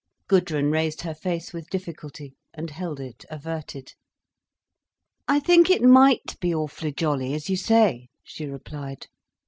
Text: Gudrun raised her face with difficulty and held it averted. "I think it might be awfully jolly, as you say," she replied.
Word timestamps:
Gudrun 0.27 0.71
raised 0.71 1.01
her 1.01 1.13
face 1.13 1.53
with 1.53 1.69
difficulty 1.69 2.35
and 2.55 2.71
held 2.71 2.99
it 2.99 3.23
averted. 3.29 3.93
"I 5.27 5.39
think 5.39 5.69
it 5.69 5.83
might 5.83 6.39
be 6.39 6.55
awfully 6.55 6.91
jolly, 6.91 7.35
as 7.35 7.51
you 7.51 7.55
say," 7.55 8.09
she 8.23 8.47
replied. 8.47 9.05